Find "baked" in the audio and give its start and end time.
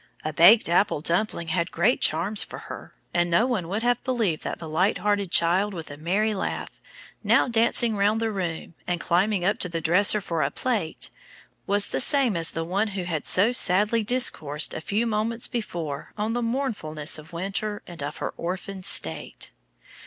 0.33-0.67